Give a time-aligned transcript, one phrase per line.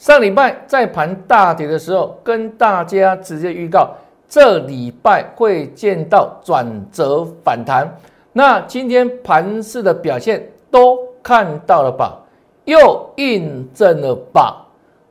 [0.00, 3.90] 上礼拜在盘大跌的时候，跟大家直接预告，
[4.26, 7.86] 这礼拜会见到转折反弹。
[8.32, 12.18] 那今天盘市的表现都看到了吧？
[12.64, 14.64] 又印证了吧？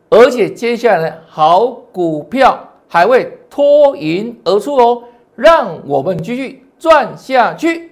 [0.09, 5.03] 而且接下来好股票还会脱颖而出哦，
[5.35, 7.88] 让我们继续赚下去。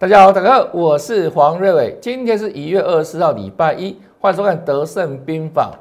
[0.00, 1.98] 大家好，大家好，我是黄瑞伟。
[2.00, 5.72] 今天是一月二十四号，礼拜一，欢迎收看《德胜兵法》。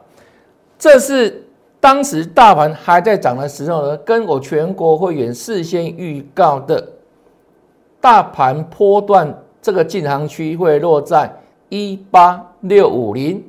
[0.80, 1.46] 这是
[1.80, 6.84] 当时大盘还在涨的时候呢，跟我全国会员事先预告的，
[8.02, 9.32] 大盘波段
[9.62, 11.32] 这个进行区会落在
[11.70, 13.46] 一八六五零。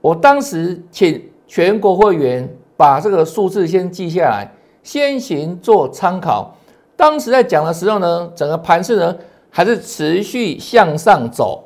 [0.00, 2.48] 我当时请全国会员
[2.78, 4.50] 把这个数字先记下来，
[4.82, 6.56] 先行做参考。
[6.96, 9.14] 当时在讲的时候呢，整个盘势呢。
[9.54, 11.62] 还是持续向上走，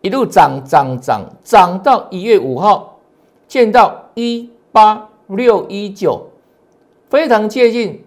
[0.00, 2.98] 一路涨涨涨涨到一月五号，
[3.46, 6.26] 见到一八六一九，
[7.10, 8.02] 非常接近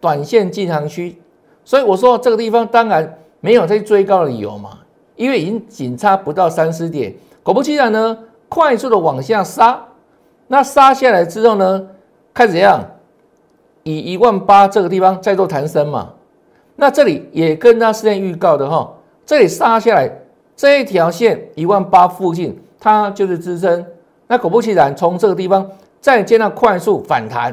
[0.00, 1.16] 短线进行区，
[1.64, 4.80] 所以我说这个地方当然没有再追高的理由嘛，
[5.14, 9.80] 因为已经仅差不到三十点，果不其然呢，快速的往下杀，
[10.48, 11.86] 那杀下来之后呢，
[12.34, 12.84] 开始怎样？
[13.84, 16.14] 以一万八这个地方再做弹升嘛。
[16.80, 18.88] 那这里也跟他事先预告的哈，
[19.26, 20.08] 这里杀下来
[20.54, 23.84] 这一条线一万八附近，它就是支撑。
[24.28, 25.68] 那果不其然，从这个地方
[26.00, 27.52] 再见到快速反弹，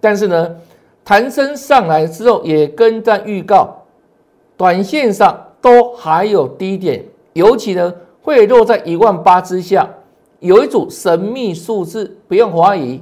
[0.00, 0.56] 但是呢，
[1.04, 3.84] 弹升上来之后也跟在预告，
[4.56, 9.88] 短线上都还有低点，尤其呢会落在一万八之下，
[10.40, 13.00] 有一组神秘数字，不用怀疑。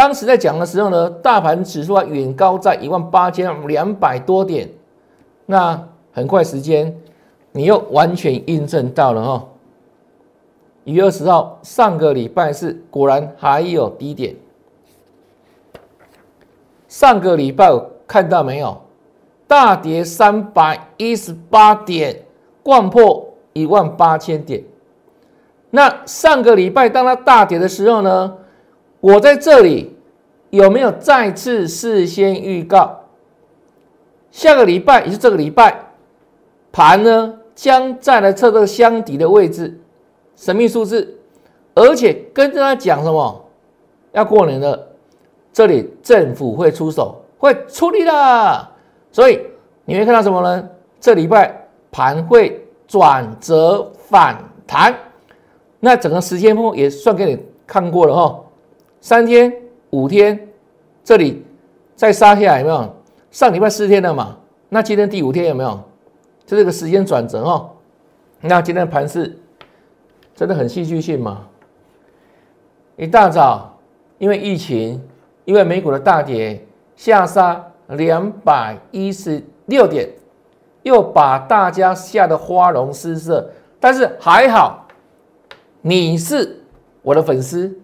[0.00, 4.66] 当时在讲的时候呢，大盘指数啊远高在一万八千两百多点，
[5.44, 5.78] 那
[6.10, 6.98] 很快时间，
[7.52, 9.46] 你又完全印证到了哈。
[10.84, 14.34] 一月二十号上个礼拜四果然还有低点，
[16.88, 17.70] 上个礼拜
[18.06, 18.80] 看到没有？
[19.46, 22.22] 大跌三百一十八点，
[22.62, 24.64] 贯破一万八千点。
[25.68, 28.38] 那上个礼拜当它大跌的时候呢？
[29.00, 29.96] 我在这里
[30.50, 33.00] 有没有再次事先预告？
[34.30, 35.74] 下个礼拜也是这个礼拜，
[36.70, 39.80] 盘呢将再来测这个箱底的位置，
[40.36, 41.18] 神秘数字，
[41.74, 43.44] 而且跟着他讲什么？
[44.12, 44.88] 要过年了，
[45.52, 48.68] 这里政府会出手，会出力的，
[49.10, 49.40] 所以
[49.84, 50.68] 你会看到什么呢？
[51.00, 54.94] 这礼拜盘会转折反弹，
[55.78, 58.40] 那整个时间波也算给你看过了哈。
[59.00, 59.52] 三天、
[59.90, 60.48] 五天，
[61.02, 61.42] 这里
[61.96, 62.96] 再杀下来有没有？
[63.30, 64.36] 上礼拜四天了嘛？
[64.68, 65.80] 那今天第五天有没有？
[66.44, 67.70] 就这个时间转折哦。
[68.40, 69.38] 那今天的盘势
[70.34, 71.46] 真的很戏剧性嘛？
[72.96, 73.78] 一大早
[74.18, 75.02] 因为疫情，
[75.44, 76.62] 因为美股的大跌，
[76.94, 80.08] 下杀两百一十六点，
[80.82, 83.50] 又把大家吓得花容失色。
[83.78, 84.86] 但是还好，
[85.80, 86.62] 你是
[87.00, 87.74] 我的粉丝。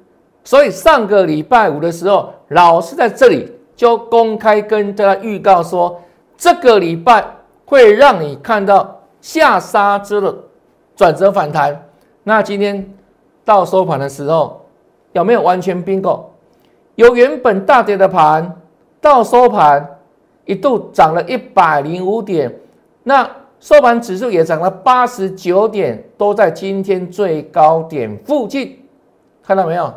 [0.46, 6.00] 所以上个礼拜五的时候，老师在这里就公开跟大家预告说，
[6.36, 7.24] 这个礼拜
[7.64, 10.32] 会让你看到下杀之的
[10.94, 11.88] 转折反弹。
[12.22, 12.88] 那今天
[13.44, 14.64] 到收盘的时候，
[15.14, 16.30] 有没有完全并购？
[16.94, 18.62] 由原本大跌的盘
[19.00, 19.98] 到收盘
[20.44, 22.54] 一度涨了一百零五点，
[23.02, 28.78] 那收盘指数也涨了八十九点，都在今天最高点附近，
[29.42, 29.92] 看到没有？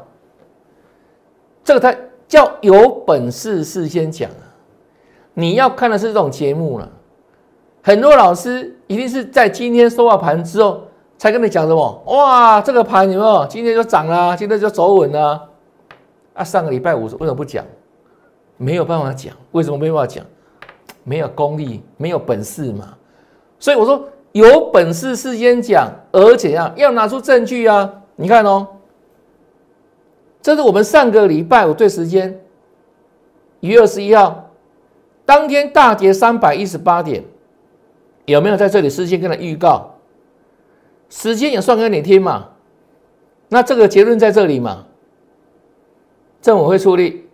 [1.70, 1.96] 这个它
[2.28, 4.42] 叫有本事事先讲啊！
[5.36, 6.90] 你要看的是这种节目了。
[7.84, 10.82] 很多老师一定是在今天收完盘之后
[11.20, 12.04] 才跟你讲什么？
[12.08, 13.46] 哇，这个盘有没有？
[13.46, 15.48] 今天就涨了，今天就走稳了。
[16.34, 17.64] 啊，上个礼拜五为什么不讲？
[18.58, 20.26] 没有办法讲，为什么没办法讲？
[21.04, 22.96] 没有功力，没有本事嘛。
[23.60, 27.94] 所以我说有本事事先讲，而且啊要拿出证据啊！
[28.16, 28.68] 你看哦。
[30.50, 32.42] 这是我们上个礼拜五对时间，
[33.60, 34.50] 一月二十一号
[35.24, 37.24] 当天大跌三百一十八点，
[38.26, 39.92] 有没有在这里事先跟他预告？
[41.08, 42.48] 时间也算给你听嘛？
[43.50, 44.88] 那这个结论在这里嘛？
[46.42, 47.28] 政府会出力，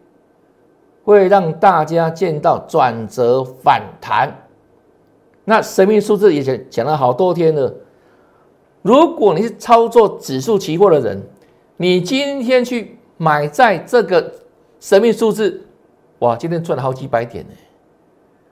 [1.06, 4.29] 会让大家见到转折反弹。
[5.45, 7.73] 那神秘数字也讲讲了好多天了。
[8.81, 11.23] 如果你是操作指数期货的人，
[11.77, 14.33] 你今天去买在这个
[14.79, 15.65] 神秘数字，
[16.19, 17.53] 哇，今天赚了好几百点呢，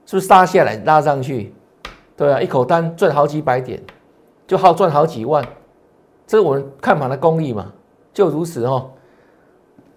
[0.06, 1.54] 是不是杀下来拉上去？
[2.16, 3.82] 对啊，一口单赚好几百点，
[4.48, 5.44] 就好赚好几万，
[6.26, 7.72] 这是我们看盘的功力嘛，
[8.14, 8.92] 就如此哦。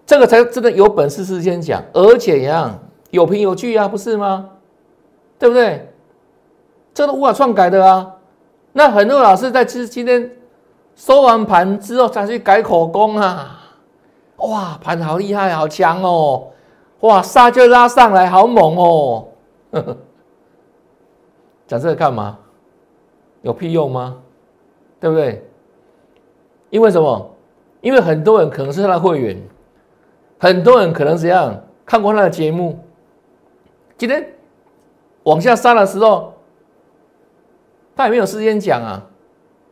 [0.05, 2.79] 这个才真的有本事事先讲，而且一样
[3.11, 4.49] 有凭有据啊，不是吗？
[5.37, 5.93] 对不对？
[6.93, 8.15] 这都无法篡改的啊。
[8.73, 10.31] 那很多老师在今今天
[10.95, 13.66] 收完盘之后才去改口供啊。
[14.37, 16.47] 哇，盘好厉害，好强哦！
[17.01, 19.27] 哇，杀就拉上来，好猛哦！
[21.67, 22.37] 讲这个干嘛？
[23.41, 24.17] 有屁用吗？
[24.99, 25.43] 对不对？
[26.69, 27.29] 因为什么？
[27.81, 29.41] 因为很多人可能是他的会员。
[30.39, 32.79] 很多人可能怎样看过他的节目？
[33.97, 34.27] 今天
[35.23, 36.33] 往下杀的时候，
[37.95, 39.03] 他也没有时间讲啊。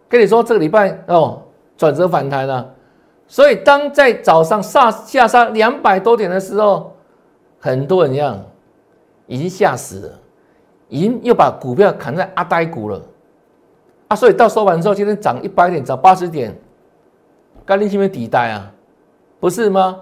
[0.07, 1.41] 跟你说这个礼拜哦，
[1.77, 2.73] 转折反弹了。
[3.27, 6.93] 所以当在早上下下杀两百多点的时候，
[7.59, 8.39] 很多人一样
[9.25, 10.19] 已经吓死了，
[10.89, 13.01] 已经又把股票砍在阿呆股了
[14.07, 14.15] 啊！
[14.15, 16.55] 所以到收盘之后，今天涨一百点，涨八十点，
[17.65, 18.71] 甘利是不是底呆啊？
[19.39, 19.99] 不是吗？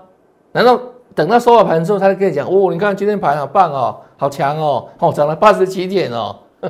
[0.52, 0.80] 难道
[1.16, 6.36] 等到收了盘之后，他就跟你讲：“哦，你看今天盘好棒哦，好强哦，哦，涨了八十几点哦。”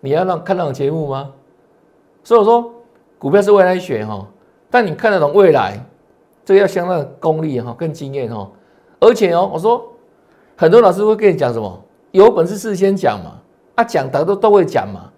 [0.00, 1.32] 你要让看那种节目吗？
[2.24, 2.72] 所以我说，
[3.18, 4.26] 股票是未来选哈，
[4.76, 5.82] 但你看得懂未来，
[6.44, 8.46] 这个要相当的功力哈，更经验哈。
[9.00, 9.82] 而且哦，我说
[10.54, 11.82] 很多老师会跟你讲什么？
[12.10, 13.40] 有本事事先讲嘛，
[13.76, 15.10] 啊，讲的都都会讲嘛。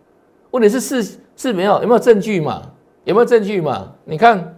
[0.52, 2.62] 问题是是是没有有没有证据嘛？
[3.02, 3.92] 有没有证据嘛？
[4.04, 4.56] 你看，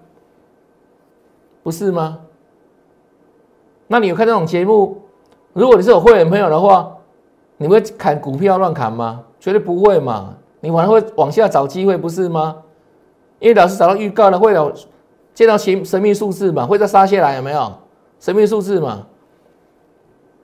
[1.63, 2.19] 不是吗？
[3.87, 5.01] 那你有看这种节目？
[5.55, 6.95] 如果你是有会员朋友的话，
[7.57, 9.25] 你会砍股票乱砍吗？
[9.41, 10.35] 绝对不会嘛！
[10.61, 12.59] 你反而会往下找机会，不是吗？
[13.39, 14.71] 因为老师找到预告了，会有
[15.41, 17.73] 见到神神秘数字嘛，会再杀下来，有没有
[18.19, 19.07] 神秘数字嘛？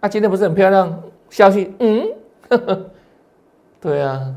[0.01, 1.03] 啊，今天不是很漂亮？
[1.29, 2.09] 消息，嗯，
[3.79, 4.35] 对啊，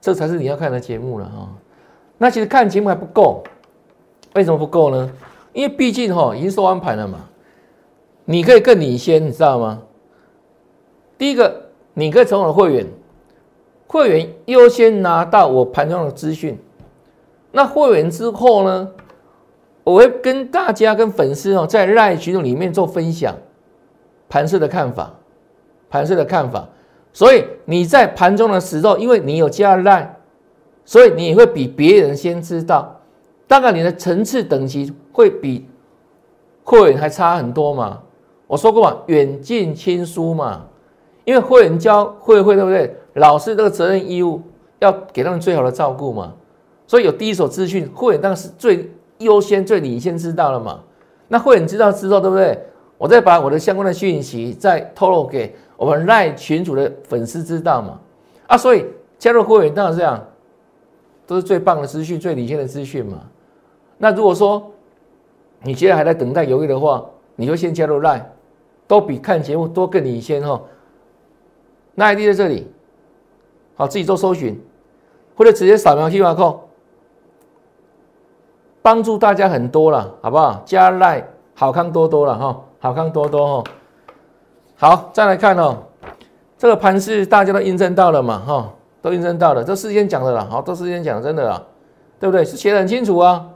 [0.00, 1.48] 这才是你要看的节目了哈。
[2.18, 3.42] 那其实看节目还不够，
[4.34, 5.10] 为什么不够呢？
[5.52, 7.18] 因为毕竟哈已经收完盘了嘛。
[8.24, 9.82] 你可以更领先，你知道吗？
[11.18, 11.62] 第一个，
[11.94, 12.86] 你可以从我的会员，
[13.88, 16.56] 会员优先拿到我盘中的资讯。
[17.50, 18.88] 那会员之后呢，
[19.84, 23.34] 我会跟大家、跟粉丝哦，在赖群组里面做分享
[24.28, 25.12] 盘势的看法，
[25.88, 26.68] 盘势的看法。
[27.12, 30.16] 所以你在盘中的时候，因为你有加赖，
[30.84, 33.00] 所以你会比别人先知道，
[33.48, 35.66] 大概你的层次等级会比
[36.62, 38.00] 会员还差很多嘛。
[38.46, 40.66] 我说过嘛，远近亲疏嘛，
[41.24, 42.94] 因为会员教会会对不对？
[43.14, 44.40] 老师这个责任义务
[44.78, 46.32] 要给他们最好的照顾嘛，
[46.86, 48.88] 所以有第一手资讯，会员当然是最
[49.20, 50.80] 优先、最领先知道了嘛。
[51.28, 52.58] 那会员知道之后，对不对？
[52.98, 57.98] 我再把我的相关的讯息再透露给我们赖群主的粉丝知道嘛。
[58.46, 58.84] 啊，所以
[59.18, 60.22] 加入会员当然这样，
[61.26, 63.20] 都是最棒的资讯、最领先的资讯嘛。
[63.96, 64.70] 那如果说
[65.62, 67.04] 你现在还在等待犹豫的话，
[67.36, 68.30] 你就先加入赖。
[68.86, 70.60] 都比看节目多更领先哈，
[71.94, 72.66] 那 ID 在这里，
[73.76, 74.60] 好自己做搜寻，
[75.36, 76.58] 或者直接扫描 QR code，
[78.82, 80.62] 帮助大家很多了，好不好？
[80.64, 83.70] 加赖好康多多了哈，好康多多哈。
[84.76, 85.76] 好，再来看哦，
[86.56, 88.70] 这个盘是大家都印证到了嘛哈，
[89.02, 91.62] 都印证到了，这事先讲的了，好，都事先讲真的啦，
[92.18, 92.44] 对不对？
[92.44, 93.46] 是写的很清楚啊，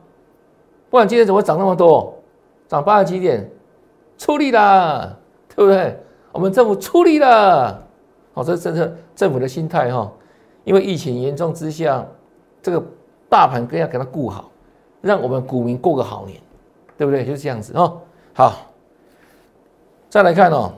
[0.90, 2.14] 不然今天怎么会涨那么多？
[2.68, 3.50] 涨八十几点，
[4.18, 5.16] 出力啦！
[5.54, 5.98] 对不对？
[6.32, 7.80] 我们政府出力了，
[8.32, 10.10] 好，这这是政府的心态哈。
[10.64, 12.04] 因为疫情严重之下，
[12.62, 12.82] 这个
[13.28, 14.50] 大盘更要给它顾好，
[15.04, 16.40] 让我们股民过个好年，
[16.96, 17.26] 对不对？
[17.26, 17.99] 就是这样子哦。
[18.32, 18.54] 好，
[20.08, 20.73] 再来看哦，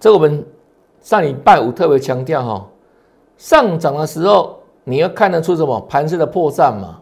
[0.00, 0.42] 这我们
[1.02, 2.66] 上礼拜五特别强调哈，
[3.36, 6.98] 上涨的时候你要看得出什么盘势的破绽嘛。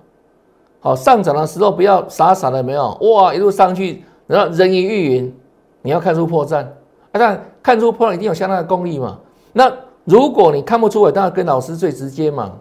[0.80, 5.40] 好，上涨的时候不要傻傻的没有哇，一路上去然后人云亦云。
[5.80, 6.72] 你要看出破绽，啊，
[7.12, 9.18] 但看出破绽一定有相当的功力嘛。
[9.52, 9.72] 那
[10.04, 12.52] 如果你看不出来，当然跟老师最直接嘛，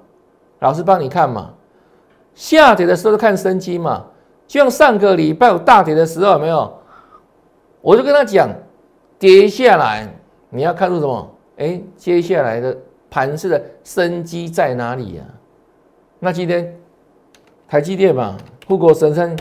[0.60, 1.50] 老师帮你看嘛。
[2.36, 4.06] 下跌的时候看生机嘛，
[4.48, 6.72] 就像上个礼拜有大跌的时候，有没有？
[7.82, 8.50] 我就跟他讲，
[9.20, 10.08] 跌下来
[10.50, 11.32] 你要看出什么？
[11.58, 12.75] 哎，接下来的
[13.10, 15.24] 盘势的生机在哪里呀？
[16.20, 16.75] 那今天
[17.68, 18.38] 台积电嘛，
[18.68, 19.36] 护国神山。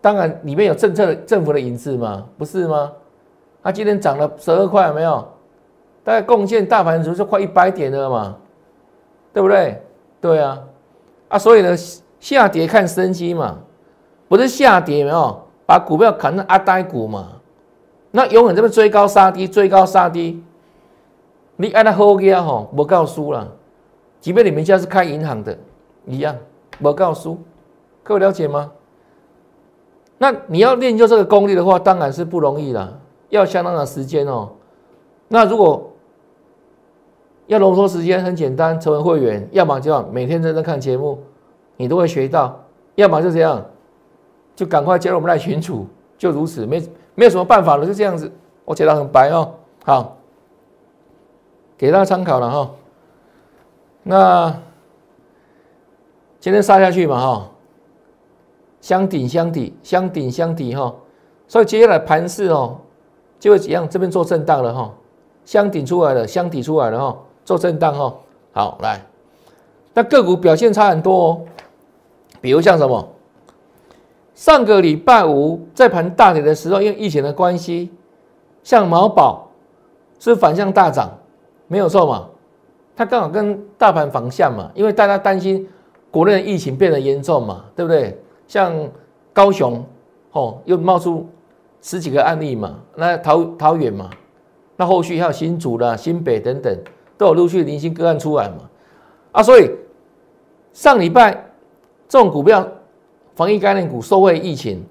[0.00, 2.92] 当然，里面有政策、政府的影子嘛，不是吗？
[3.62, 5.26] 它今天涨了十二块，有没有？
[6.04, 8.36] 大概贡献大盘指数快一百点了嘛，
[9.32, 9.82] 对不对？
[10.20, 10.62] 对啊，
[11.28, 11.76] 啊，所以呢，
[12.20, 13.58] 下跌看生机嘛，
[14.28, 17.28] 不是下跌没有，把股票砍成阿呆股嘛，
[18.10, 20.42] 那永远这边追高杀低，追高杀低，
[21.56, 23.52] 你按他好起啊吼，不告输了。
[24.20, 25.56] 即便你们家是开银行的，
[26.06, 26.36] 一样，
[26.80, 27.38] 不告输。
[28.02, 28.70] 各位了解吗？
[30.18, 34.50] 那你要练就这个功力的话，当然是不容易了，要相当的时间哦。
[35.28, 35.92] 那如果
[37.46, 41.18] 要浓缩时间，很简单，成为会员，要么就要每天认真看节目，
[41.76, 42.52] 你都会学到；
[42.94, 43.64] 要么就这样，
[44.54, 45.86] 就赶快加入我们来群组，
[46.18, 46.82] 就如此，没
[47.14, 48.30] 没有什么办法了，就这样子。
[48.64, 50.16] 我写的很白哦，好，
[51.78, 52.70] 给大家参考了哈。
[54.02, 54.56] 那
[56.40, 57.50] 今天杀下去嘛哈。
[58.78, 60.94] 相顶相抵，相顶相抵哈，
[61.48, 62.78] 所以接下来盘势哦，
[63.40, 63.88] 就会怎样？
[63.88, 64.94] 这边做震荡了哈，
[65.44, 68.14] 相顶出来了，相抵出来了哈，做震荡哈。
[68.52, 69.00] 好，来，
[69.94, 71.40] 那个股表现差很多哦，
[72.42, 73.08] 比如像什么？
[74.34, 77.90] 上个礼拜五在盘大跌的时候，因为疫情的关系，
[78.62, 79.48] 像毛宝
[80.18, 81.10] 是反向大涨，
[81.68, 82.28] 没有错嘛？
[82.94, 85.66] 它刚好跟大盘反向嘛，因为大家担心
[86.10, 88.18] 国内的疫情变得严重嘛，对不对？
[88.46, 88.74] 像
[89.32, 89.84] 高雄，
[90.32, 91.26] 哦，又冒出
[91.82, 94.10] 十几个案例嘛，那桃桃园嘛，
[94.76, 96.74] 那后续还有新竹啦、新北等等，
[97.16, 98.68] 都有陆续零星个案出来嘛，
[99.32, 99.70] 啊，所以
[100.72, 101.32] 上礼拜
[102.08, 102.66] 这种股票
[103.34, 104.84] 防疫概念股受惠疫情，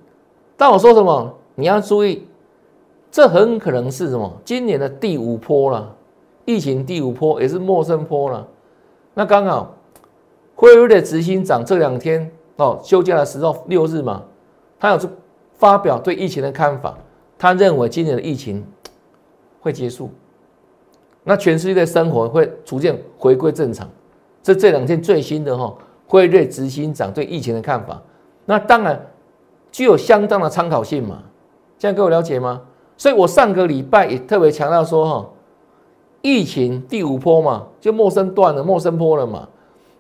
[0.58, 1.34] 但我说什么？
[1.56, 2.28] 你要注意，
[3.12, 4.32] 这很可能是什么？
[4.44, 5.96] 今年的第五波了，
[6.46, 8.48] 疫情第五波也是陌生波了，
[9.14, 9.76] 那刚好
[10.56, 12.32] 辉瑞的执行长这两天。
[12.58, 14.24] 哦，休假的时候六日嘛，
[14.80, 15.00] 他有
[15.58, 16.98] 发表对疫情的看法。
[17.38, 18.66] 他认为今年的疫情
[19.60, 20.10] 会结束，
[21.26, 23.90] 那全世界的生活会逐渐回归正常。
[24.42, 25.76] 这这两天最新的哈，
[26.08, 28.02] 辉瑞执行长对疫情的看法，
[28.46, 29.06] 那当然
[29.72, 31.22] 具有相当的参考性嘛。
[31.78, 32.62] 这样各位了解吗？
[32.96, 35.30] 所以我上个礼拜也特别强调说哈，
[36.22, 39.50] 疫情第五波嘛，就陌生段了，陌生坡了嘛。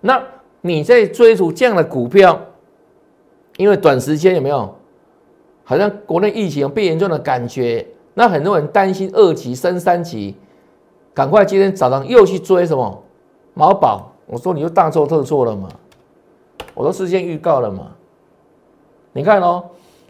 [0.01, 0.21] 那
[0.61, 2.39] 你在追逐这样的股票，
[3.57, 4.73] 因为短时间有没有？
[5.63, 10.35] 好像国内疫情变严重的感觉，那很多人担心二级升三级，
[11.15, 13.03] 赶快今天早上又去追什么
[13.55, 14.11] 毛宝？
[14.27, 15.69] 我说你又大错特错了嘛！
[16.73, 17.91] 我都事先预告了嘛。
[19.13, 19.63] 你看哦，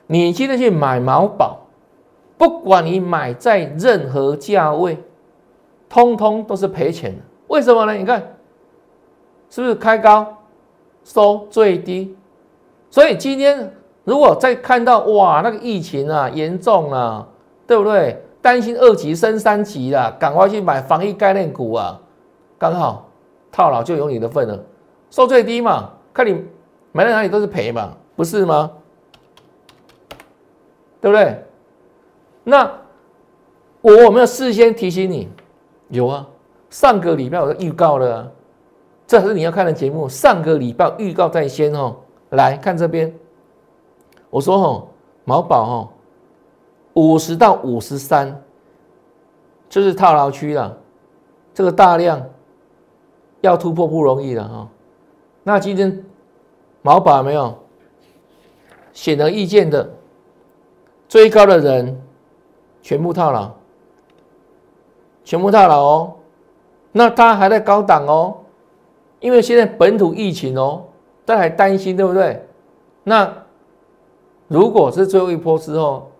[0.07, 1.59] 你今天去买毛宝，
[2.37, 4.97] 不管你买在任何价位，
[5.87, 7.21] 通通都是赔钱的。
[7.47, 7.93] 为什么呢？
[7.93, 8.35] 你看
[9.51, 10.25] 是不是开高？
[11.03, 12.17] 收最低，
[12.89, 13.71] 所以今天
[14.05, 17.27] 如果再看到哇，那个疫情啊严重啊，
[17.67, 18.24] 对不对？
[18.45, 21.99] 担心二级升三级了，赶快去买防疫概念股啊，
[22.59, 23.09] 刚好
[23.51, 24.63] 套牢就有你的份了。
[25.09, 26.45] 收最低嘛，看你
[26.91, 28.71] 买在哪里都是赔嘛，不是吗？
[31.01, 31.43] 对不对？
[32.43, 32.71] 那
[33.81, 35.27] 我有没有事先提醒你？
[35.89, 36.27] 有啊，
[36.69, 38.31] 上个礼拜我都预告了。
[39.07, 40.07] 这是你要看的节目。
[40.07, 41.95] 上个礼拜预告在先哦，
[42.29, 43.11] 来看这边。
[44.29, 44.87] 我说哦，
[45.23, 45.89] 毛宝哦，
[46.95, 48.41] 五十到五十三，
[49.69, 50.77] 就是套牢区了。
[51.53, 52.21] 这个大量
[53.39, 54.67] 要突破不容易了哈。
[55.43, 56.03] 那今天
[56.81, 57.57] 毛把没有
[58.91, 59.89] 显而易见的
[61.07, 62.01] 最高的人
[62.81, 63.51] 全部套牢，
[65.23, 66.13] 全部套牢哦。
[66.91, 68.37] 那他还在高档哦。
[69.21, 70.83] 因为现在本土疫情哦，
[71.25, 72.45] 大家还担心，对不对？
[73.03, 73.33] 那
[74.47, 76.11] 如果是最后一波之后，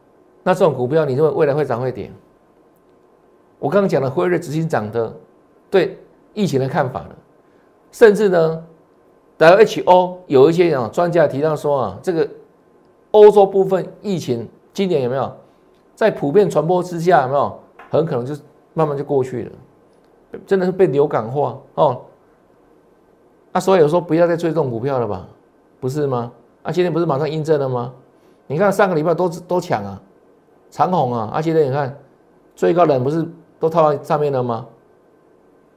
[0.48, 2.12] 那这种股票，你认为未来会涨会跌？
[3.58, 5.12] 我刚刚讲的辉瑞执行长的
[5.72, 5.98] 对
[6.36, 7.16] 疫情的看法了，
[7.92, 8.64] 甚至呢
[9.40, 12.30] ，WHO 有一些啊专家提到说啊，这个
[13.10, 15.36] 欧洲部分疫情今年有没有
[15.96, 17.60] 在普遍传播之下，有没有
[17.90, 18.36] 很可能就
[18.75, 19.52] 慢慢就过去了，
[20.46, 22.02] 真的是被流感化哦。
[23.52, 25.28] 那所以有说不要再追这种股票了吧，
[25.80, 26.32] 不是吗？
[26.62, 27.92] 啊，今天不是马上印证了吗？
[28.46, 30.00] 你看上个礼拜都都抢啊，
[30.75, 31.98] 长虹啊，啊，今天你看
[32.53, 33.25] 最高点不是
[33.58, 34.65] 都套在上面了吗？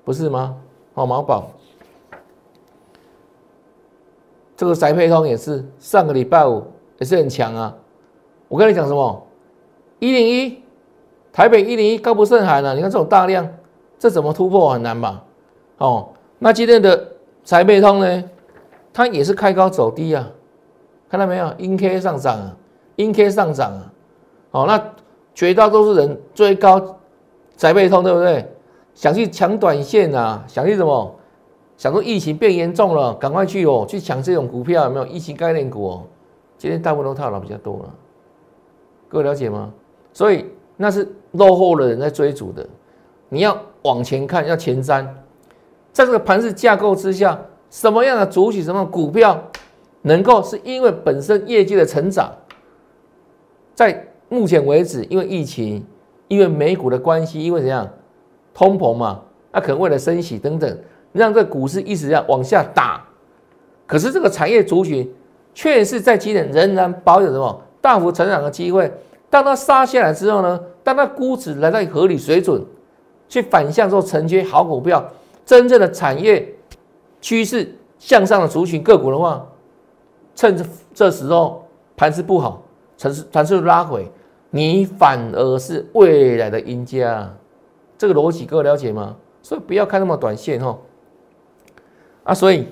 [0.04, 0.56] 不是吗？
[0.94, 1.52] 哦，毛宝，
[4.56, 6.64] 这个宅配通也是上个礼拜五
[6.98, 7.72] 也是很强啊。
[8.48, 9.24] 我跟你讲什么？
[10.00, 10.60] 一零一，
[11.32, 12.74] 台北一零一高不胜寒啊！
[12.74, 13.48] 你看这种大量，
[14.00, 15.22] 这怎么突破很难吧？
[15.78, 16.08] 哦，
[16.40, 17.12] 那今天的。
[17.44, 18.24] 财配通呢，
[18.92, 20.28] 它也是开高走低啊，
[21.08, 21.50] 看到没有？
[21.56, 22.54] 阴 K 上涨啊，
[22.96, 23.90] 阴 K 上涨啊，
[24.50, 24.82] 好，那
[25.34, 26.98] 绝大多数人追高
[27.56, 28.46] 财配通，对不对？
[28.94, 31.14] 想去抢短线啊，想去什么？
[31.76, 35.06] 想说疫情变严重了，赶快去哦，去抢这种股票，有没有？
[35.06, 36.02] 疫情概念股哦，
[36.56, 37.94] 今天大部分都套牢比较多了，
[39.08, 39.72] 各位了解吗？
[40.12, 42.66] 所以那是落后的人在追逐的。
[43.28, 45.06] 你要往前看，要前瞻，
[45.92, 47.38] 在这个盘式架构之下，
[47.70, 49.40] 什么样的主体、什么股票
[50.02, 52.32] 能够是因为本身业绩的成长，
[53.74, 55.84] 在目前为止，因为疫情，
[56.28, 57.88] 因为美股的关系，因为怎样
[58.54, 59.20] 通膨嘛，
[59.52, 60.78] 那可能为了升息等等，
[61.12, 63.04] 让这股市一直要往下打。
[63.86, 65.10] 可是这个产业族群
[65.54, 68.92] 却是在今年仍然保有什么大幅成长的机会。
[69.30, 72.64] 当它杀下来之后呢，当它估值来到合理水准。
[73.30, 75.06] 去反向做承接好股票，
[75.44, 76.50] 真正的产业
[77.20, 79.46] 趋势向上的族群个股的话，
[80.34, 81.62] 趁这这时候
[81.94, 82.62] 盘势不好，
[82.98, 84.10] 盘势盘势拉回，
[84.50, 87.34] 你反而是未来的赢家。
[87.96, 89.16] 这个逻辑各位了解吗？
[89.42, 90.78] 所以不要看那么短线哈。
[92.24, 92.68] 啊，所以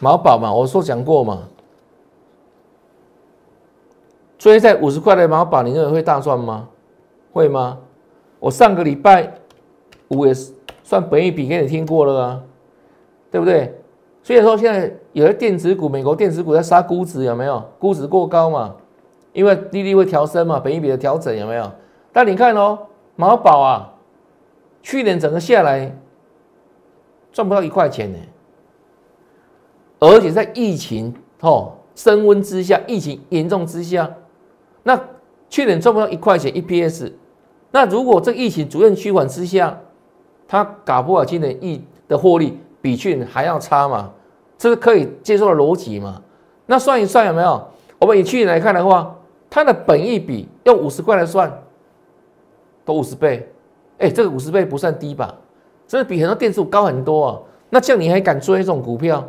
[0.00, 1.48] 毛宝嘛，我说讲过嘛，
[4.38, 6.68] 追在五十块的毛宝，你认为会大赚吗？
[7.32, 7.78] 会吗？
[8.38, 9.34] 我上个礼拜
[10.08, 10.52] 五也是
[10.82, 12.42] 算本一笔给你听过了啊，
[13.30, 13.74] 对不对？
[14.22, 17.62] 虽然说现在有些电子股，美国电子股在杀估值，有没有？
[17.78, 18.76] 估值过高嘛？
[19.34, 21.70] 因为利率会调升嘛，本一比的调整有没有？
[22.12, 22.78] 但你看哦，
[23.16, 23.92] 毛宝啊，
[24.82, 25.94] 去年整个下来
[27.32, 28.18] 赚不到一块钱呢，
[29.98, 34.08] 而且在疫情哦升温之下，疫情严重之下，
[34.84, 34.98] 那
[35.48, 37.12] 去年赚不到一块钱 EPS。
[37.72, 39.76] 那如果这疫情逐渐趋缓之下，
[40.46, 44.12] 它搞不好今年亿的获利比去年还要差嘛？
[44.56, 46.22] 这是可以接受的逻辑嘛？
[46.66, 47.68] 那算一算有没有？
[47.98, 49.16] 我们以去年来看的话，
[49.54, 51.48] 它的本益比用五十块来算，
[52.84, 53.48] 都五十倍，
[53.98, 55.32] 哎，这个五十倍不算低吧？
[55.86, 57.40] 这是比很多电子股高很多啊。
[57.70, 59.24] 那这样你还敢追这种股票？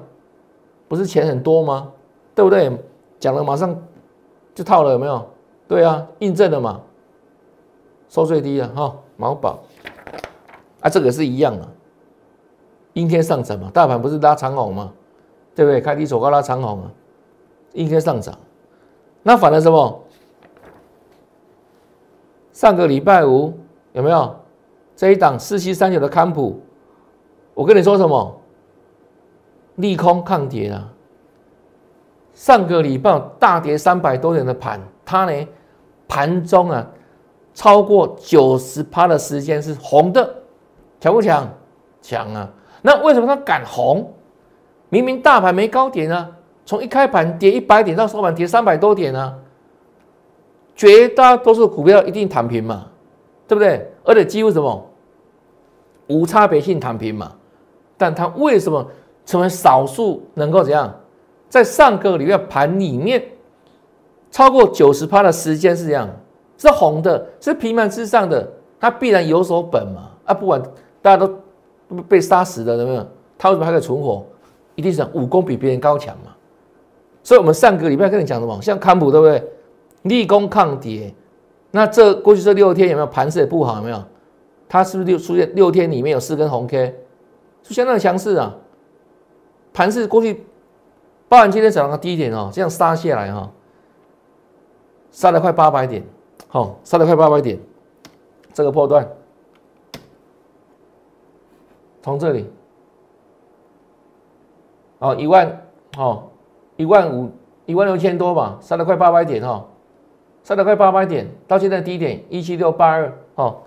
[0.87, 1.91] 不是钱很多吗？
[2.33, 2.75] 对不对？
[3.19, 3.79] 讲了马上
[4.55, 5.23] 就套了，有没有？
[5.67, 6.81] 对啊，印证了嘛？
[8.09, 9.59] 收最低了哈，毛宝
[10.81, 11.67] 啊，这个是一样的，
[12.93, 14.91] 阴天上涨嘛，大盘不是拉长红嘛？
[15.53, 15.79] 对不对？
[15.79, 16.91] 开低走高拉长红啊，
[17.73, 18.35] 阴天上涨，
[19.21, 20.01] 那反了什么？
[22.55, 23.53] 上个礼拜五
[23.91, 24.33] 有没有
[24.95, 26.57] 这一档四七三九的康普？
[27.53, 28.41] 我跟你说什么？
[29.75, 30.87] 利空抗跌啊！
[32.33, 35.47] 上个礼拜大跌三百多点的盘，它呢
[36.07, 36.87] 盘中啊。
[37.53, 40.35] 超过九十趴的时间是红的，
[41.01, 41.49] 强不强？
[42.01, 42.49] 强啊！
[42.81, 44.13] 那为什么它敢红？
[44.87, 46.31] 明明大盘没高点啊，
[46.65, 49.37] 从一开盘跌一百点到收盘跌三百多点啊，
[50.75, 52.87] 绝大多数股票一定躺平嘛，
[53.47, 53.89] 对不对？
[54.03, 54.85] 而且几乎什么
[56.07, 57.31] 无差别性躺平嘛，
[57.97, 58.85] 但它为什么
[59.25, 60.93] 成为少数能够怎样？
[61.49, 63.23] 在上个礼拜盘里面
[64.29, 66.09] 超过九十趴的时间是这样。
[66.57, 70.09] 是红的，是平盘之上的，它必然有所本嘛？
[70.23, 70.61] 啊，不管
[71.01, 71.35] 大家都
[72.07, 73.05] 被杀死的，有没有？
[73.37, 74.25] 它为什么还可以存活？
[74.75, 76.33] 一定是武功比别人高强嘛？
[77.23, 78.61] 所以，我们上个礼拜跟你讲什么？
[78.61, 79.43] 像康普对不对？
[80.05, 81.13] 立功抗跌，
[81.69, 83.75] 那这过去这六天有没有盘势也不好？
[83.77, 84.03] 有没有？
[84.67, 86.95] 它是不是六出现六天里面有四根红 K，
[87.63, 88.55] 是相当强势啊？
[89.73, 90.43] 盘势过去，
[91.27, 93.51] 包含今天早上的低点哦，这样杀下来哈，
[95.11, 96.03] 杀了快八百点。
[96.47, 97.59] 好，杀了快八百点，
[98.53, 99.05] 这个破段，
[102.01, 102.49] 从这里，
[104.99, 105.61] 哦一万，
[105.97, 106.29] 哦
[106.77, 107.29] 一万五，
[107.65, 109.65] 一万六千多吧，杀了快八百点哈，
[110.45, 113.63] 杀了快八百点，到现在低点一七六八二，哦，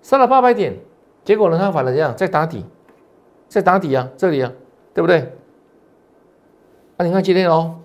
[0.00, 0.76] 上了八百点，
[1.24, 2.14] 结果呢，它反了怎样？
[2.16, 2.64] 在打底，
[3.48, 4.52] 在打底啊，这里啊，
[4.94, 5.32] 对不对？
[6.96, 7.80] 那你看今天哦，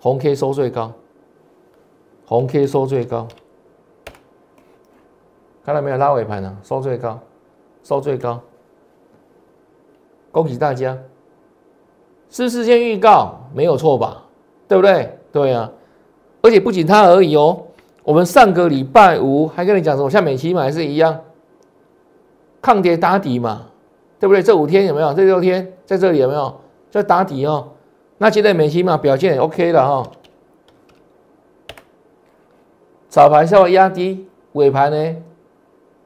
[0.00, 0.92] 红 K 收最高。
[2.24, 3.26] 红 K 收最高，
[5.64, 5.96] 看到没有？
[5.96, 6.56] 拉尾盘呢？
[6.62, 7.18] 收最高，
[7.82, 8.40] 收最高，
[10.30, 10.96] 恭喜大家！
[12.30, 14.27] 是事先预告，没有错吧？
[14.68, 15.18] 对不对？
[15.32, 15.70] 对啊，
[16.42, 17.64] 而且不仅它而已哦。
[18.04, 20.08] 我们上个礼拜五还跟你讲什么？
[20.08, 21.18] 像美期嘛，还是一样，
[22.62, 23.66] 抗跌打底嘛，
[24.20, 24.42] 对不对？
[24.42, 25.12] 这五天有没有？
[25.12, 26.54] 这六天在这里有没有？
[26.90, 27.68] 在打底哦。
[28.18, 30.10] 那现在美期嘛，表现也 OK 了哈。
[33.08, 35.16] 早盘稍微压低，尾盘呢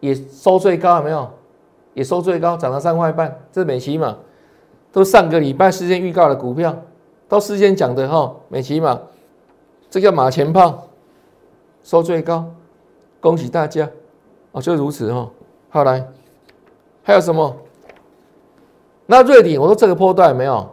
[0.00, 1.30] 也收最高，有没有？
[1.94, 3.38] 也收最高，涨了三块半。
[3.52, 4.16] 这是美琪嘛？
[4.90, 6.76] 都上个礼拜事先预告的股票，
[7.32, 8.36] 都事先讲的哈。
[8.50, 9.00] 美琪嘛，
[9.88, 10.86] 这叫马前炮，
[11.82, 12.44] 收最高，
[13.20, 13.88] 恭喜大家
[14.50, 15.30] 哦，就如此哈。
[15.70, 16.06] 好来，
[17.02, 17.56] 还有什么？
[19.06, 20.70] 那瑞鼎，我说这个波段没有？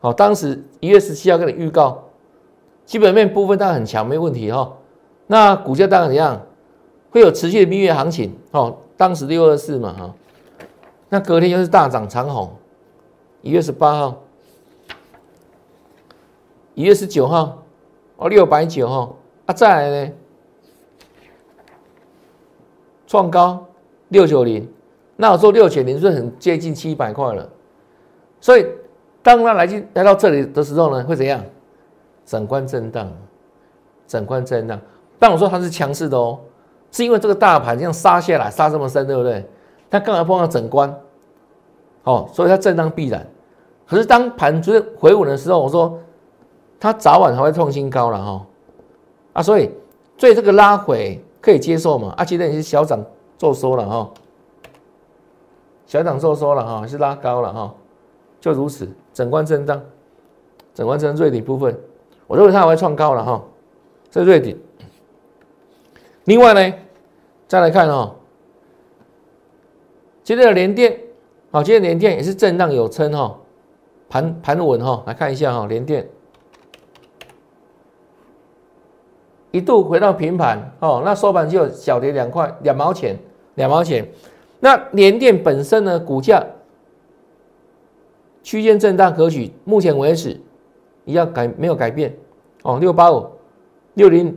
[0.00, 2.04] 好，当时一月十七号跟你预告，
[2.84, 4.70] 基本面部分当然很强，没问题哈。
[5.26, 6.38] 那股价当然怎样，
[7.08, 8.76] 会有持续的蜜月行情哦。
[8.98, 10.14] 当时六二四嘛哈，
[11.08, 12.50] 那隔天又是大涨长虹，
[13.40, 14.18] 一月十八号，
[16.78, 17.60] 一月十九号，
[18.18, 19.10] 哦六百九哈，
[19.46, 20.12] 啊再来呢，
[23.04, 23.66] 创高
[24.10, 24.64] 六九零，
[25.16, 27.50] 那我说六九零是很接近七百块了，
[28.40, 28.64] 所以
[29.24, 31.42] 当它来进来到这里的时候呢，会怎样？
[32.24, 33.12] 整关震荡，
[34.06, 34.80] 整关震荡。
[35.18, 36.38] 但我说它是强势的哦。
[36.92, 39.44] 是因为这个大盘这样杀下来，杀这么深，对不对？
[39.90, 40.96] 它刚好碰到整关，
[42.04, 43.26] 哦，所以它震荡必然。
[43.84, 45.98] 可是当盘就是回稳的时候，我说
[46.80, 48.46] 它早晚还会创新高了哈。
[49.32, 49.70] 啊，所以
[50.16, 52.14] 所以这个拉回可以接受嘛？
[52.16, 53.04] 啊，今天也是小涨
[53.36, 54.10] 做收了哈，
[55.86, 57.74] 小涨做收了哈，是拉高了哈，
[58.40, 59.80] 就如此，整关震荡，
[60.74, 61.78] 整关震荡最底部分，
[62.26, 63.42] 我认为它还会创高了哈，
[64.10, 64.56] 这最底。
[66.24, 66.76] 另外呢，
[67.46, 68.14] 再来看哦，
[70.24, 70.98] 今天的连电，
[71.50, 73.38] 好，今天连电也是震荡有撑哈，
[74.08, 76.08] 盘盘稳哈，来看一下哈，连电
[79.50, 83.16] 一度回到平盘哦，那收盘就小跌两块两毛钱，
[83.54, 84.06] 两毛钱。
[84.60, 86.44] 那联电本身呢，股价
[88.42, 90.40] 区间震荡可取，目前为止
[91.04, 92.14] 一样改没有改变
[92.62, 93.26] 哦，六八五
[93.94, 94.36] 六零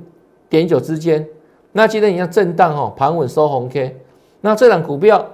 [0.50, 1.28] 点九之间。
[1.71, 3.97] 那今天一样震荡哦，盘稳收红 K。
[4.41, 5.26] 那这档股票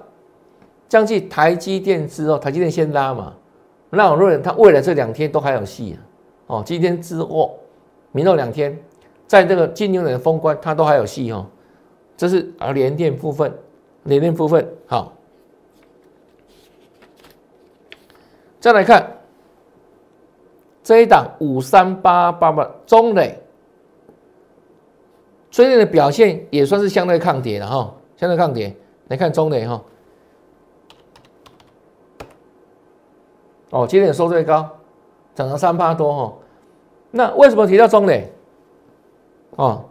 [0.87, 3.33] 将近台积电之后，台积电先拉嘛。
[3.89, 5.97] 那我认为它未来这两天都还有戏啊。
[6.47, 7.57] 哦，今天之后，
[8.11, 8.77] 明后两天，
[9.27, 11.45] 在这个金牛年的封关，它都还有戏哦。
[12.15, 13.53] 这是啊连电部分，
[14.03, 15.13] 连电部分好。
[18.59, 19.15] 再来看
[20.81, 23.37] 这一档五三八八八中磊。
[25.51, 28.75] 最近的表现也算是相对抗跌了哈，相对抗跌。
[29.07, 29.81] 来看中磊哈，
[33.69, 34.69] 哦，今天收最高，
[35.33, 36.33] 涨了三八多哈。
[37.11, 38.29] 那为什么提到中磊？
[39.57, 39.83] 哦，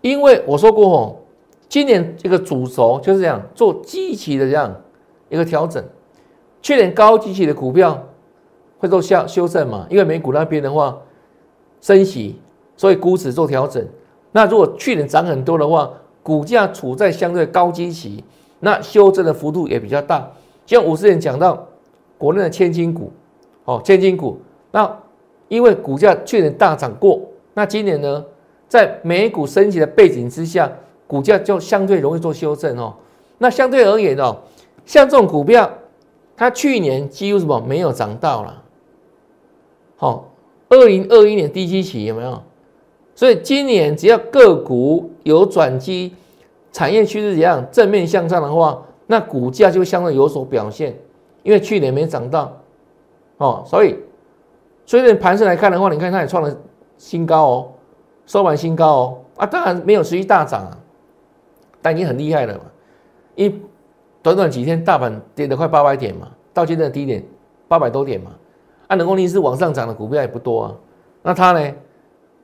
[0.00, 1.16] 因为我说过哦，
[1.68, 4.74] 今年这个主轴就是这样做积极的这样
[5.28, 5.84] 一个调整。
[6.62, 8.02] 去年高机器的股票
[8.78, 9.86] 会做下修正嘛？
[9.90, 10.96] 因为美股那边的话
[11.80, 12.38] 升息，
[12.76, 13.86] 所以估值做调整。
[14.32, 15.90] 那如果去年涨很多的话，
[16.22, 18.22] 股价处在相对高基期，
[18.60, 20.30] 那修正的幅度也比较大。
[20.66, 21.66] 像五十年讲到
[22.16, 23.10] 国内的千金股，
[23.64, 24.40] 哦，千金股，
[24.70, 24.98] 那
[25.48, 27.20] 因为股价去年大涨过，
[27.60, 28.24] 那今年呢，
[28.68, 30.72] 在美股升级的背景之下，
[31.06, 32.94] 股价就相对容易做修正哦。
[33.36, 34.34] 那相对而言哦，
[34.86, 35.70] 像这种股票，
[36.34, 38.62] 它去年几乎什么没有涨到了，
[39.98, 40.30] 好，
[40.70, 42.42] 二零二一年低基期有没有？
[43.14, 46.14] 所以今年只要个股有转机，
[46.72, 50.96] 产业趋势怎样正面向上的话，那股价就相对有所表现。
[51.42, 52.58] 因为去年没涨到，
[53.36, 53.98] 哦，所以
[54.86, 56.56] 所以盘势来看的话，你看它也创了
[57.00, 57.68] 新高哦，
[58.26, 60.78] 收盘新高哦，啊，当然没有持续大涨啊，
[61.80, 62.60] 但已经很厉害了嘛。
[63.36, 63.48] 一
[64.22, 67.24] 短短几天，大盘跌了快八百点嘛，到今天的低点
[67.66, 68.32] 八百多点嘛，
[68.86, 70.76] 啊，能够逆势往上涨的股票也不多啊，
[71.22, 71.72] 那它呢？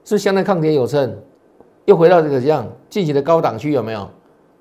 [0.04, 1.14] 是相对抗跌有撑，
[1.84, 4.08] 又回到这个这样近期的高档区有没有？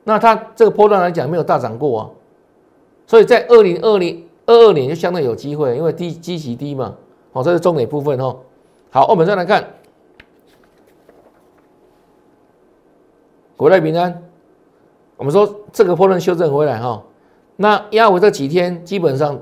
[0.04, 2.10] 那它这个波段来讲没有大涨过啊，
[3.08, 6.94] 所以在二零二零二二年就相对有机会，因为低基期低嘛。
[7.32, 8.36] 好，这是重点部分哦。
[8.90, 9.64] 好，我们再来看
[13.58, 14.22] 国泰平安，
[15.18, 17.02] 我们说这个破段修正回来哈，
[17.56, 19.40] 那压回这几天基本上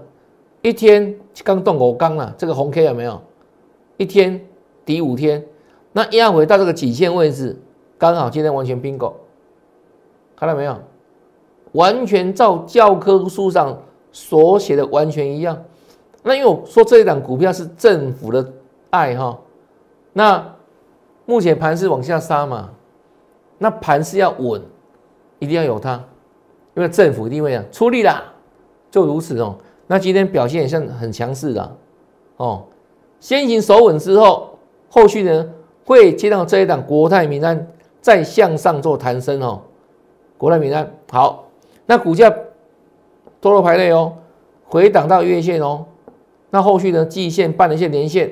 [0.61, 3.21] 一天刚动过刚了，这个红 K 有没有？
[3.97, 4.39] 一天
[4.85, 5.43] 抵五天。
[5.95, 7.55] 那压回到这个极限位置，
[7.99, 9.13] 刚好今天完全 bingo，
[10.35, 10.75] 看到没有？
[11.73, 13.79] 完全照教科书上
[14.11, 15.63] 所写的完全一样。
[16.23, 18.53] 那因为我说这一档股票是政府的
[18.89, 19.39] 爱哈，
[20.13, 20.55] 那
[21.25, 22.71] 目前盘是往下杀嘛，
[23.63, 24.61] 那盘是要稳，
[25.39, 25.93] 一定要有它，
[26.75, 28.21] 因为政府一定会讲出力啦，
[28.91, 29.55] 就如此哦。
[29.87, 31.77] 那今天表现也像很强势的
[32.35, 32.65] 哦，
[33.21, 35.49] 先行守稳之后，后续呢？
[35.85, 37.65] 会接到这一档国泰民安
[38.01, 39.61] 再向上做弹升哦，
[40.37, 41.45] 国泰民安好，
[41.85, 42.29] 那股价
[43.39, 44.13] 多头排列哦，
[44.65, 45.85] 回档到月线哦，
[46.49, 48.29] 那后续呢季线、半年线、年线、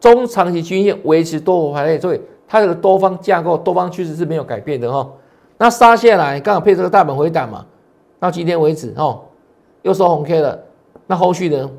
[0.00, 2.20] 中长期均线维持多头排列，所以
[2.52, 5.10] 它这个多方架构、多方趋势是没有改变的哈。
[5.56, 7.64] 那杀下来刚好配这个大盘回档嘛，
[8.20, 9.22] 到今天为止哦，
[9.80, 10.62] 又收红 K 了，
[11.06, 11.70] 那后续呢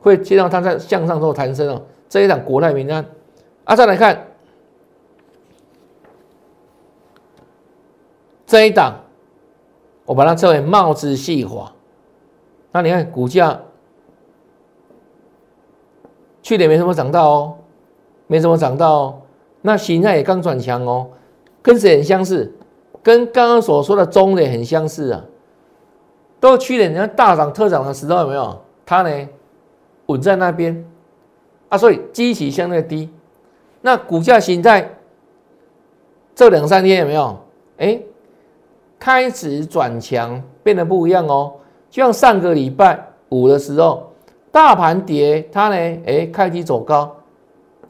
[0.00, 3.04] 会接到它在向上做弹升哦，这一档国泰民安。
[3.64, 4.26] 啊，再来看
[8.46, 8.94] 这一档，
[10.06, 11.70] 我把它称为帽子细滑。
[12.70, 13.60] 那你看股价
[16.40, 17.54] 去年没什么涨到哦，
[18.28, 19.21] 没什么涨到哦。
[19.62, 21.08] 那形态也刚转强哦，
[21.62, 22.52] 跟谁很相似？
[23.02, 25.24] 跟刚刚所说的中磊很相似啊。
[26.38, 28.60] 都去年人家大涨特涨的时候有没有？
[28.84, 29.28] 它呢
[30.06, 30.84] 稳在那边
[31.68, 33.08] 啊，所以基期相对低。
[33.80, 34.88] 那股价形态
[36.34, 37.38] 这两三天有没有？
[37.78, 38.00] 哎，
[38.98, 41.52] 开始转强，变得不一样哦。
[41.90, 44.12] 就像上个礼拜五的时候，
[44.50, 47.14] 大盘跌，它呢，哎，开始走高，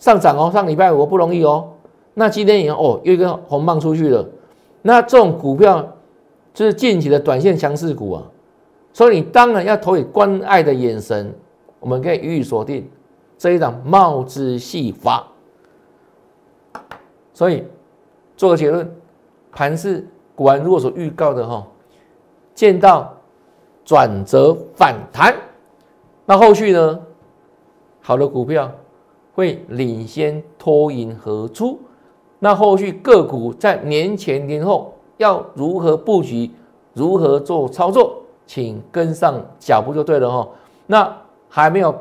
[0.02, 0.50] 上涨哦。
[0.52, 1.70] 上礼拜五不容易哦。
[2.14, 4.28] 那今天也哦，又一根红棒出去了。
[4.82, 5.96] 那这种股票
[6.52, 8.22] 就是近期的短线强势股啊。
[8.92, 11.32] 所以你当然要投以关爱的眼神，
[11.78, 12.90] 我们可以予以锁定
[13.38, 15.24] 这一档帽子戏法。
[17.32, 17.64] 所以
[18.36, 18.90] 做个结论，
[19.52, 21.64] 盘市果然如果所预告的哈，
[22.54, 23.14] 见到
[23.84, 25.34] 转折反弹，
[26.26, 27.00] 那后续呢，
[28.00, 28.70] 好的股票
[29.34, 31.78] 会领先脱颖而出。
[32.38, 36.50] 那后续个股在年前年后要如何布局，
[36.92, 38.18] 如何做操作？
[38.44, 40.48] 请跟上脚步就对了哈。
[40.86, 41.16] 那
[41.48, 41.94] 还没有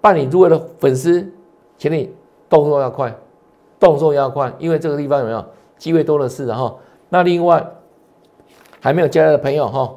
[0.00, 1.30] 办理入会的粉丝，
[1.76, 2.10] 请你
[2.48, 3.14] 动作要快，
[3.78, 5.44] 动作要快，因为这个地方有没有
[5.76, 6.74] 机会多的是哈。
[7.10, 7.64] 那另外
[8.80, 9.94] 还没有加入的朋友哈，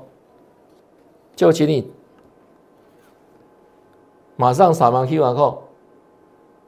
[1.35, 1.89] 就请你
[4.35, 5.57] 马上扫描 Q R code，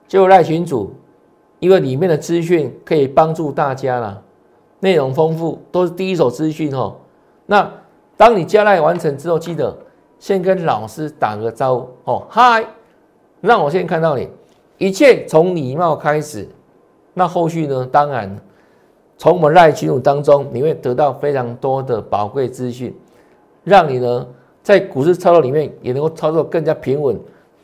[0.07, 0.93] 就赖群主，
[1.59, 4.21] 因为里面的资讯可以帮助大家啦，
[4.79, 6.95] 内容丰富，都是第一手资讯哦。
[7.45, 7.69] 那
[8.15, 9.75] 当你加赖完成之后，记得
[10.19, 12.65] 先跟老师打个招呼哦，嗨，
[13.41, 14.29] 让我先看到你。
[14.77, 16.47] 一切从礼貌开始，
[17.13, 17.87] 那后续呢？
[17.91, 18.35] 当然，
[19.17, 22.93] 从我们赖群主当中，你会得到非常多的宝贵资讯，
[23.63, 24.27] 让你呢
[24.61, 27.17] 在股市操作里面也能够操作更加平稳，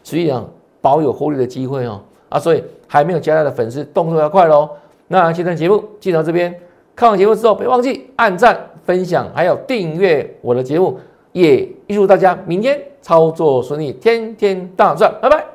[0.04, 0.46] 所以啊，
[0.82, 2.02] 保有获利的机会哦。
[2.30, 4.70] 啊，所以还没有加入的粉丝，动作要快喽。
[5.08, 6.58] 那今天的节目进到这边，
[6.96, 8.58] 看完节目之后，别忘记按赞。
[8.86, 11.00] 分享还有订阅我的节目，
[11.32, 15.46] 也预祝大家明天操作顺利，天天大赚，拜拜！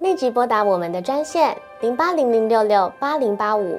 [0.00, 3.78] 立即拨打我们的专线零八零零六六八零八五